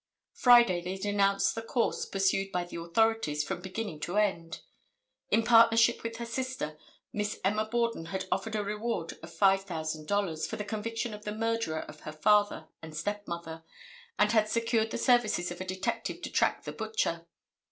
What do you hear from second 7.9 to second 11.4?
had offered a reward of $5000 for the conviction of the